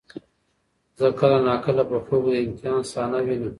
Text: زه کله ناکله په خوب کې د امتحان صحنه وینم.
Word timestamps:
زه 0.99 1.07
کله 1.19 1.37
ناکله 1.47 1.83
په 1.91 1.97
خوب 2.05 2.23
کې 2.31 2.35
د 2.41 2.41
امتحان 2.47 2.81
صحنه 2.91 3.19
وینم. 3.25 3.49